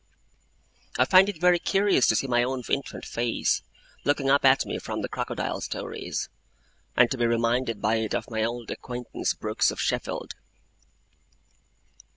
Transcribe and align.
I 0.97 1.05
find 1.05 1.29
it 1.29 1.39
very 1.39 1.59
curious 1.59 2.07
to 2.07 2.15
see 2.15 2.25
my 2.25 2.41
own 2.41 2.63
infant 2.69 3.05
face, 3.05 3.61
looking 4.03 4.31
up 4.31 4.43
at 4.43 4.65
me 4.65 4.79
from 4.79 5.03
the 5.03 5.07
Crocodile 5.07 5.61
stories; 5.61 6.27
and 6.97 7.11
to 7.11 7.17
be 7.19 7.25
reminded 7.27 7.83
by 7.83 7.97
it 7.97 8.15
of 8.15 8.27
my 8.31 8.43
old 8.43 8.71
acquaintance 8.71 9.35
Brooks 9.35 9.69
of 9.69 9.79
Sheffield. 9.79 10.33